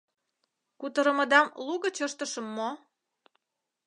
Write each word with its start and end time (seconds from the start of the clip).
Кутырымыдам 0.79 1.47
лугыч 1.65 1.97
ыштышым 2.07 2.47
мо? 2.57 2.69